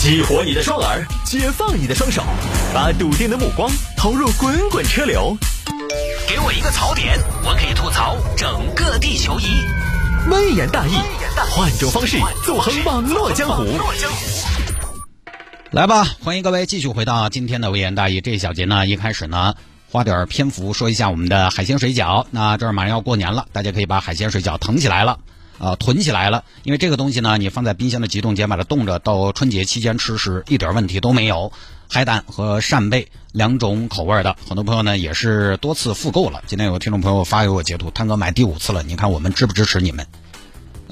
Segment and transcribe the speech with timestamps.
[0.00, 2.24] 激活你的双耳，解放你的双手，
[2.72, 5.36] 把笃定的目光投入滚滚车流。
[6.26, 9.44] 给我一个槽点，我可以吐槽整个地球仪。
[10.30, 10.94] 微言大义，
[11.50, 12.16] 换种方式
[12.46, 13.62] 纵横网络江湖。
[15.70, 18.86] 来吧，欢迎各位继续回到今天的微言大义这一小节呢。
[18.86, 19.54] 一开始呢，
[19.90, 22.24] 花点篇幅说一下我们的海鲜水饺。
[22.30, 25.18] 那这儿马上要过年了，大家可以把海鲜水饺腾起来了。
[25.60, 31.52] 啊，囤起来了，因为这个东西呢，你放在冰箱的急冻间，把它冻着，到春节期间吃是一点问题都没有。
[31.92, 36.42] 海胆和扇贝两种口味的，很多朋友呢也是多次复购了。
[36.46, 40.06] 今天有个听众朋友发给我截图，汤哥买第五次了，你看我们支不支持你们？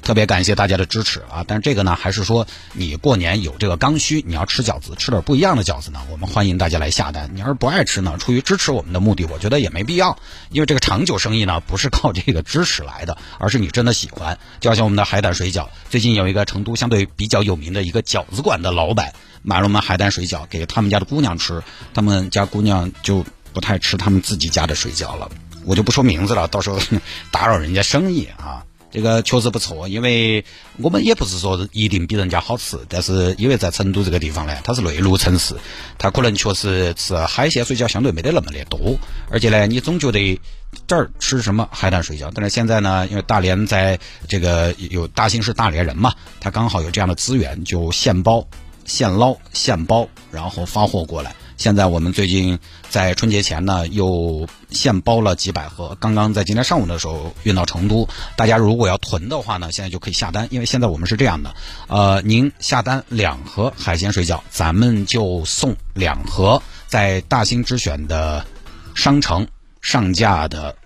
[0.08, 1.44] 特别感谢大家的支持啊！
[1.46, 7.28] 但是这个呢，还是说你过年有这个刚需，你要吃饺子，吃点不一样的饺子呢，我们欢迎大家来下单。
[7.34, 14.38] 你要是不爱吃呢，出于支持我们的目的，我觉得也没必要，因为这个长久生意呢，不是靠这个支持来的，而是你真的喜欢。
[14.60, 19.12] 就像我们的海胆水饺，最近有一个成都相对比较有名的一个饺子馆的老板
[19.42, 21.62] 买了我们海胆水饺给他们家的姑娘吃，
[21.93, 25.30] 他们家姑娘就不太吃他们自己家的水饺了，
[25.66, 26.80] 我就不说名字了，到时候
[27.30, 28.65] 打扰人家生意啊。
[28.90, 30.44] 这个确实不错，因为
[30.78, 35.54] 我们也不是说一定比人家好吃，但是因为在成都这个地方呢，它是内陆城市，
[35.98, 38.98] 它可能确实吃海鲜水饺相对没得那么的多，
[39.30, 40.40] 而且呢，你总觉得
[40.86, 48.48] 这儿吃什么海胆水饺，但是现在呢，因为大连在这个有大兴是大连人嘛，他刚好有这样的资源，就现包、
[48.86, 51.34] 现捞、现包，然后发货过来。
[51.59, 55.96] 现在我们最近在春节前呢，又现包了几百盒。
[55.98, 58.09] 刚刚在今天上午的时候运到成都。
[58.37, 61.52] 大家如果要囤的话呢，现在就可以下单，因为现在我们是这样的，
[61.88, 68.47] 呃，您下单两盒海鲜水饺，咱们就送两盒在大兴之选的
[68.94, 69.48] 商城
[69.82, 70.76] 上架的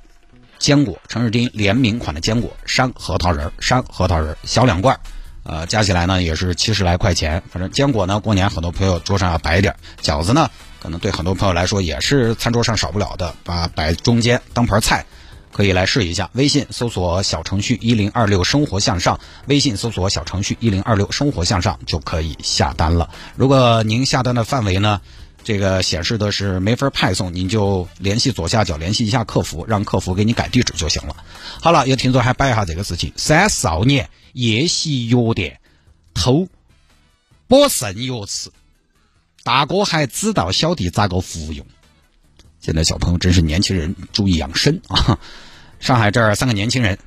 [0.58, 4.98] 坚果，陈日丁联名款的坚果山核桃仁儿，山核桃仁儿小两罐。
[5.44, 7.42] 呃，加起来呢也是七十来块钱。
[7.50, 15.04] 反正坚果呢，过年很多朋友桌上要摆点；饺子呢，可能对很多朋友来说也是餐桌上少不了的，把摆中间当盘菜，
[15.52, 16.30] 可以来试一下。
[16.34, 23.10] 微信搜索小程序一零二六生活向上，微信搜索小程序一零二六生活向上就可以下单了。
[23.36, 25.00] 如果您下单的范围呢，
[25.44, 31.16] 这个显示的是没法派送，您就联系左下角联系一下客服，让客服给你改地址就行了。
[31.60, 34.08] 好了，有听众还摆一下这个事情：三少年。
[34.34, 35.60] 夜袭药店
[36.14, 36.48] 偷
[37.48, 38.50] 补肾药吃，
[39.44, 41.66] 大哥还指导小弟咋个服用。
[42.58, 45.18] 现在小朋友真是年轻人，注意养生啊！
[45.80, 46.98] 上海这儿三个年轻人，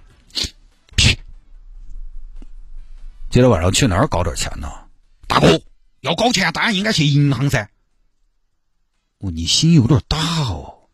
[3.31, 4.71] 今天晚上去哪儿搞点钱呢？
[5.25, 5.59] 大哥
[6.01, 7.67] 要搞钱，当然应该去银行噻。
[9.19, 10.89] 哦，你心有点大哦，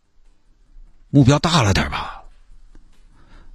[1.10, 2.24] 目标大了点吧？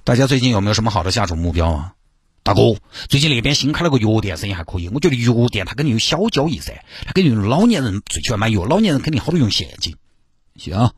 [0.05, 1.95] 大家最近有没有什么好的下手目标啊？
[2.43, 2.77] 大哥，
[3.09, 4.89] 最近那边新开了个药店，生意还可以。
[4.89, 9.97] 我觉得药店它肯定有小交易噻，它肯定老年人最喜欢买药，老年人肯定好多用现金。
[10.57, 10.93] 行，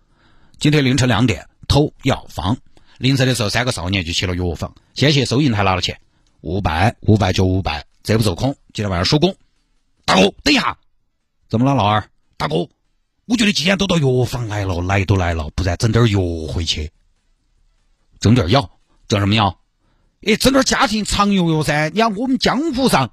[0.59, 2.59] 今天凌晨两点偷药房，
[2.99, 6.01] 凌晨的时候三个少年就去了药房，先去收银台拿了钱，
[6.43, 8.57] 五百，五百就五百，这不走空。
[8.75, 9.35] 今天晚上收工。
[10.05, 10.77] 大哥，等一下，
[11.49, 12.11] 怎么了，老二？
[12.37, 12.69] 大哥，
[13.29, 16.19] 我觉得既然都到药房来了，来都来了，不然整点药
[16.51, 16.91] 回去，
[18.21, 19.61] 整点药，整什么药？
[20.23, 21.91] 哎，整点家庭常用药噻！
[21.91, 23.13] 你看我们江湖上，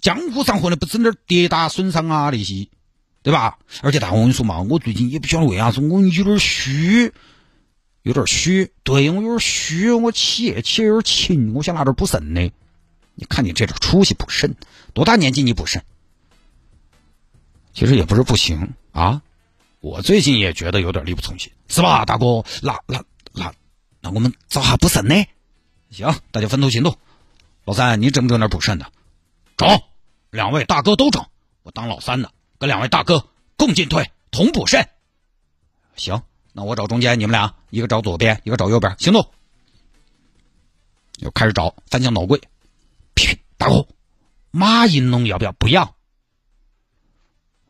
[0.00, 2.68] 江湖上混的不整点跌打损伤啊那些，
[3.24, 3.58] 对吧？
[3.82, 7.12] 而且大我跟你说嘛，我最近也不晓得为啥子，我有点虚，
[8.02, 8.70] 有点虚。
[8.84, 12.52] 对我有点虚，我起夜起有点勤，我想拿点补肾的。
[13.16, 14.54] 你看你这点出息补肾，
[14.92, 15.82] 多大年纪你补肾？
[17.72, 19.22] 其实也不是不行啊，
[19.80, 22.44] 我最近也觉得有点力不从心，是吧，大哥？
[22.62, 23.52] 那那那
[24.00, 25.16] 那我们找下补肾呢？
[25.90, 26.96] 行，大家分头行动。
[27.64, 28.86] 老三，你整不整点补肾的？
[29.56, 29.68] 整，
[30.30, 31.26] 两位大哥都整。
[31.64, 34.88] 我当老三的，跟两位大哥共进退，同补肾。
[35.96, 36.22] 行，
[36.52, 38.94] 那我找中间，你们俩一个找左边，一个找右边。
[39.00, 39.28] 行动。
[41.18, 42.40] 又开始找，翻箱倒柜。
[43.14, 43.38] 呸！
[43.56, 43.88] 大哥，
[44.52, 45.52] 马应龙要不要？
[45.52, 45.96] 不要。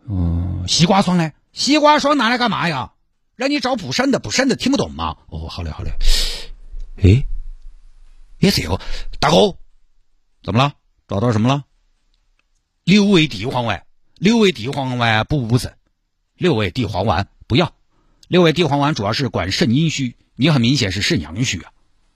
[0.07, 1.33] 嗯，西瓜霜呢？
[1.53, 2.93] 西瓜霜拿来干嘛呀？
[3.37, 5.17] 让你找补肾的，补肾的听不懂吗？
[5.29, 5.93] 哦，好嘞，好嘞。
[7.03, 7.27] 哎。
[8.39, 8.79] 也这个，
[9.21, 9.57] 大哥，
[10.43, 10.75] 怎么了？
[11.09, 11.65] 找到什么了？
[12.85, 13.87] 六味地黄丸，
[14.19, 15.79] 六味地黄丸补补肾，
[16.35, 17.73] 六味地黄丸不要。
[18.29, 21.73] 六味地黄丸主要是管肾阴虚，你很明显是肾阳虚啊。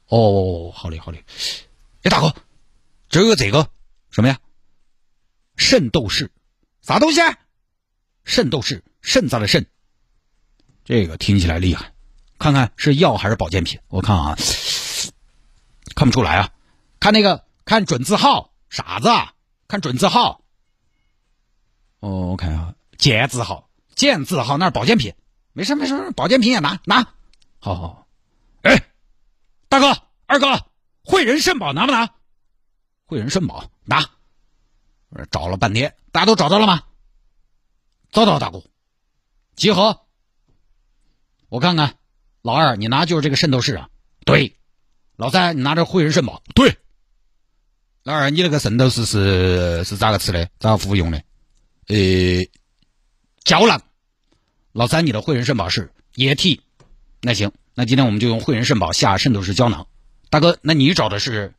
[0.09, 1.25] 哦，好嘞，好嘞。
[2.03, 2.35] 哎，大哥，
[3.09, 3.71] 这有个这个
[4.11, 4.39] 什么呀？
[5.57, 6.31] 肾斗士，
[6.83, 7.21] 啥东西？
[8.29, 9.67] 肾斗士，肾脏的肾。
[10.85, 11.95] 这个听起来厉害，
[12.39, 13.81] 看看是药还是保健品？
[13.89, 14.37] 我看啊。
[15.97, 16.51] 看不出来啊，
[17.01, 19.09] 看那个看准字号，傻子，
[19.67, 20.43] 看准字号。
[22.01, 25.15] 哦，我看啊，健字号，健字号那是保健品，
[25.55, 27.03] 没事没事，保健品也拿拿。
[27.59, 28.07] 好好好，
[28.61, 28.91] 哎，
[29.71, 29.97] 大哥
[30.27, 30.67] 二哥，
[31.03, 32.11] 汇仁肾宝拿不拿？
[33.07, 34.05] 汇仁肾宝拿。
[35.31, 36.83] 找了半天，大家都找到了吗？
[38.11, 38.63] 找到，大哥。
[39.57, 40.01] 集合。
[41.49, 41.97] 我看看，
[42.43, 43.89] 老二你拿就是这个肾斗士啊？
[44.25, 44.57] 对。
[45.17, 46.43] 老三你拿着汇仁肾宝？
[46.55, 46.77] 对。
[48.03, 50.49] 老二你那个肾斗士是是咋个吃的？
[50.59, 51.23] 咋个服用的？
[51.89, 51.97] 呃，
[53.45, 53.83] 胶囊。
[54.73, 56.63] 老三你的汇仁肾宝是液体。
[57.21, 59.87] 那行，那今天我们就用汇仁肾宝下肾斗士胶囊。
[60.31, 61.55] 大哥，那你找的是？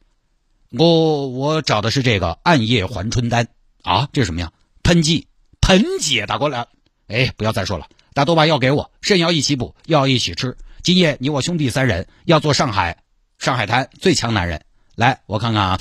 [0.71, 3.47] 我我找的是这个暗夜还春丹
[3.81, 4.53] 啊，这是什么呀？
[4.83, 5.27] 喷剂，
[5.61, 6.67] 盆姐打过来，
[7.07, 10.57] 哎，不要再说了，大家都把药给我，肾药一起补，药一起吃。
[10.83, 13.03] 今夜你我兄弟三人要做上海
[13.37, 14.63] 上海滩最强男人。
[14.95, 15.79] 来，我看看啊，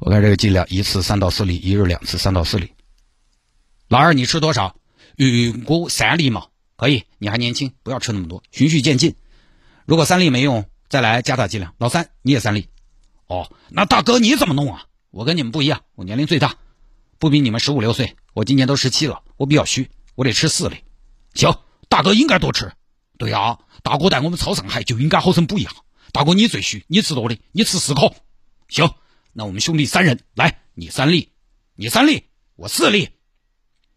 [0.00, 2.72] 我看这个剂量，一次三到四粒，一日两次三到四粒。
[3.88, 4.74] 老二，你吃多少？
[5.16, 6.46] 预估三粒嘛，
[6.76, 9.14] 可以，你还年轻，不要吃那么多，循序渐进。
[9.84, 11.74] 如果三粒没用，再来加大剂量。
[11.78, 12.68] 老三，你也三粒。
[13.28, 14.86] 哦，那大哥你怎么弄啊？
[15.10, 16.56] 我跟你们不一样，我年龄最大，
[17.18, 20.76] 不比你们十五六岁，我今年都十七了，我比较虚，我得吃四粒。
[21.34, 22.72] 行，大哥应该多吃。
[23.18, 25.70] 对呀，大哥带我们超上海就应该好生补一下。
[26.12, 28.12] 大哥你最虚，你吃多的，你吃四颗。
[28.68, 28.94] 行，
[29.32, 31.30] 那我们兄弟三人来，你三粒，
[31.74, 32.24] 你三粒，
[32.56, 33.10] 我四粒。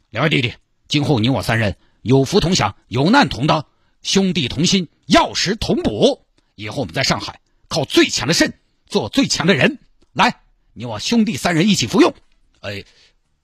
[0.10, 0.54] 两位弟弟，
[0.88, 3.66] 今后你我三人有福同享，有难同当，
[4.01, 6.25] 兄弟同心，药食同补。
[6.56, 8.54] 以后我们在上海靠最强的肾。
[8.88, 9.77] 做最强的人，
[10.13, 10.42] 来，
[10.74, 12.12] 你我兄弟三人一起服用。
[12.60, 12.86] 哎，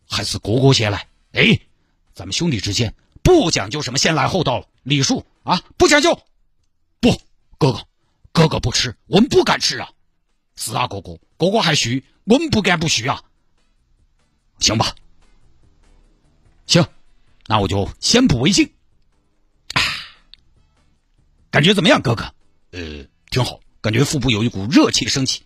[0.07, 1.07] 还是哥哥先来。
[1.31, 1.60] 哎，
[2.13, 6.19] 咱们兄弟之间不讲究什么先来后到了礼数啊，不讲究。
[7.00, 7.12] 不，
[7.57, 7.88] 哥哥，
[8.31, 9.90] 哥哥不吃，我们不敢吃啊。
[10.56, 13.24] 是啊，哥哥，哥哥还虚，我们不敢不虚啊。
[14.60, 14.96] 行吧，
[16.66, 16.88] 行，
[17.48, 18.72] 那我就先补为敬。
[19.74, 19.81] 啊，
[21.51, 22.34] 感觉怎么样，哥哥？
[22.72, 23.60] 呃，挺好。
[23.81, 25.44] 感觉腹部有一股热气升起，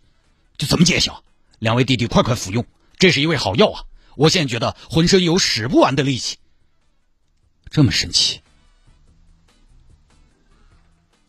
[0.57, 1.23] 就怎么见效。
[1.57, 2.65] 两位弟弟，快快服用，
[2.97, 3.83] 这是一味好药啊！
[4.19, 6.39] 我现在觉得浑身有使不完的力气，
[7.69, 8.41] 这么神奇。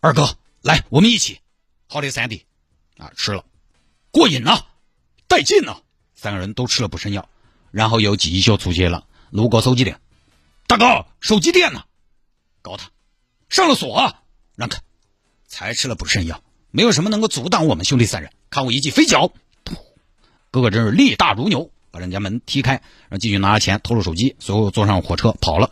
[0.01, 1.41] 二哥，来，我们一起。
[1.87, 2.47] 好的，三弟，
[2.99, 3.45] 啊，吃了，
[4.11, 4.65] 过瘾呐，
[5.29, 5.83] 带劲呐！
[6.17, 7.29] 三个人都吃了补肾药，
[7.71, 10.01] 然后又继续出去了，路过手机店。
[10.67, 11.85] 大哥，手机店呢？
[12.61, 12.91] 搞他，
[13.49, 14.17] 上了锁，
[14.57, 14.83] 让开，
[15.47, 16.43] 才吃了补肾药。
[16.73, 18.33] 没有什么能够阻挡我们兄弟三人。
[18.51, 19.33] 看我一记飞脚，
[20.51, 25.71] 哥哥真是力大如牛，把人家门踢开，然后继续拿了钱，偷了手机，随后坐上火车跑了。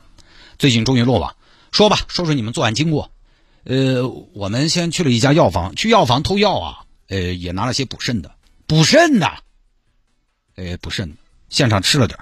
[0.58, 1.36] 最近终于落网，
[1.70, 3.10] 说吧，说说你们作案经过。
[3.64, 6.78] 呃，我们先去了一家药房，去药房偷药啊，
[7.08, 8.34] 呃，也拿了些补肾的，
[8.66, 9.30] 补肾的，
[10.56, 11.16] 呃，补肾，
[11.48, 12.18] 现场吃了点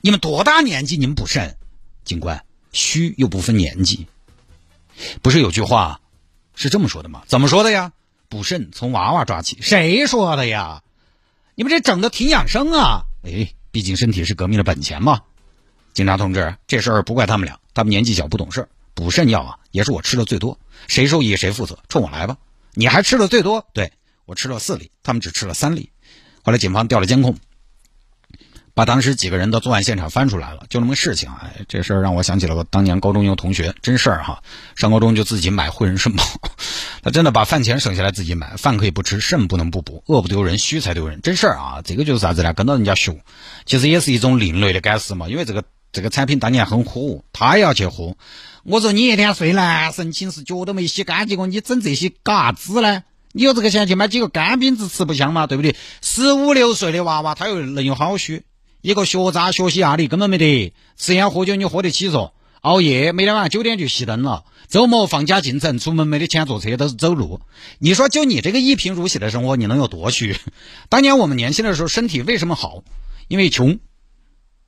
[0.00, 0.96] 你们多大年纪？
[0.96, 1.56] 你们补肾？
[2.04, 4.06] 警官，虚又不分年纪，
[5.22, 6.00] 不是有句话
[6.54, 7.22] 是这么说的吗？
[7.26, 7.92] 怎么说的呀？
[8.28, 10.82] 补肾从娃娃抓起，谁说的呀？
[11.54, 13.02] 你们这整的挺养生啊！
[13.22, 15.20] 哎，毕竟身体是革命的本钱嘛。
[15.92, 18.68] 警察同志，这事儿不怪他们俩，他们年纪小不懂事。
[18.94, 22.36] 补肾药啊，也是我吃的最多，谁受益谁负责，冲我来吧。
[22.74, 23.92] 你还吃的最多，对
[24.26, 25.90] 我吃了四粒，他们只吃了三粒。
[26.42, 27.36] 后来警方调了监控。
[28.72, 31.50] 把当时几个人的作案现场翻出来了，就那么个事情啊！
[31.68, 34.42] 这事儿让我想起了我当年高中一个同学，真事儿哈。
[34.76, 36.24] 上高中就自己买汇仁肾宝，
[37.02, 41.82] 他真的把饭钱省下来自己买，饭可以不吃，肾不能不补，饿不丢人，虚才丢人，真事儿啊！
[41.84, 42.52] 这个就是啥子呢？
[42.52, 43.22] 跟到人家学，
[43.64, 45.28] 其实也是一种另类的感识嘛。
[45.28, 48.16] 因为这个这个产品当年很火，他也要去喝。
[48.64, 53.02] 我说你一天睡男神寝室，脚都没洗干净过，你整这些干啥子呢？
[53.32, 55.46] 你有这个钱去买几个干饼子吃不香嘛？
[55.46, 55.76] 对不对？
[56.02, 58.42] 十五六岁的娃娃，他又能有好虚？
[58.82, 62.32] 一个学渣，学习压力根本没得，吃烟喝酒你喝得起嗦？
[62.60, 64.44] 熬夜，每天晚上九点就熄灯了。
[64.68, 67.40] 周末放假进城，出门没得钱坐车，都是走路。
[67.78, 70.36] 你说就你这个一贫如洗的生活，你能有多虚？
[70.90, 72.82] 当年我们年轻的时候，身体为什么好？
[73.28, 73.78] 因为穷。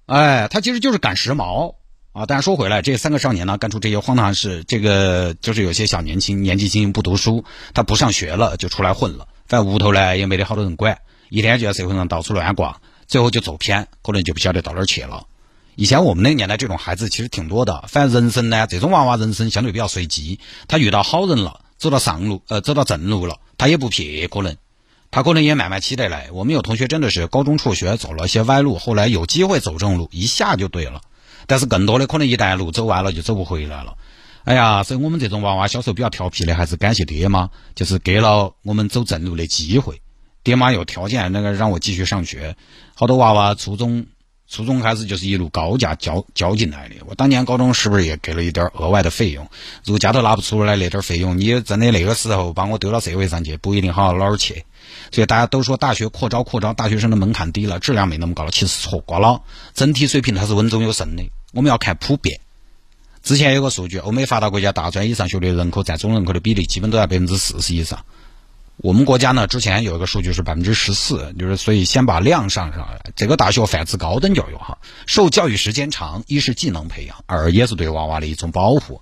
[0.07, 1.75] 哎，他其实就是赶时髦
[2.13, 2.25] 啊。
[2.27, 7.45] 但是说回来，这三个少年呢，干出这些荒唐事，这个就是有些小年轻，年纪轻轻不读书，
[7.75, 9.29] 他不上学了，就出来混了。
[9.47, 12.81] 反正屋头呢也没得好多人管，一天就在社会上到处乱逛。
[13.07, 15.27] 最后就走偏，可能就不晓得到哪儿去了。
[15.75, 17.85] 以前我们那个年代，这种孩子其实挺多的。
[17.89, 20.39] 反正人生呢，这种娃娃人生相对比较随机。
[20.69, 24.57] 他遇到好人了，走到上路，呃，走到正路了，他也不撇，可能
[25.11, 26.31] 他可能也慢慢起得来。
[26.33, 31.01] 我们有同学真的是高中辍学，走了一些歪路，后来有机会走正路，一下就对了。
[31.47, 33.95] 但是更多的可能一旦路走完了，就走不回来了。
[34.45, 40.03] 哎呀，所以我们这种娃娃小时候比较调皮的，还是感谢爹妈，就是给了我们走正路的机会。
[40.45, 42.57] 爹妈有条件，那个让我继续上学。
[42.95, 44.07] 好多娃娃初中
[44.53, 46.97] 初中开始就是一路高价交交进来的。
[47.07, 49.49] 我当年高中是不是也给了一点额外的费用？
[49.83, 54.67] 如果家头拿不出来那点费用，你真的那个时候把我丢到社会上去，不一定好到哪儿去。
[55.11, 59.41] 所以大家都说大学扩招扩招，大学生的门槛低了，质量没那么高了，其实错过了。
[59.73, 62.39] 整体水平它是稳中有升的，我们要看普遍。
[63.23, 68.05] 之前有个数据，欧美发达国家大专以上学历人口占总人口的比例基本都在百分之四十以上。
[68.83, 73.01] 我们国家呢，之前有一个数据是百分之十四，就是所以先把量上上来。
[73.15, 79.01] 这个大学泛指高等教育哈，受教育时间长，一是技能培养，二也是对娃娃的一种保护。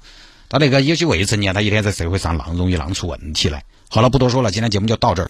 [0.50, 3.64] 他那个有些未成年，他一天在社会上浪，容易浪出问题来。
[3.88, 5.28] 好了，不多说了，今天节目就到这儿。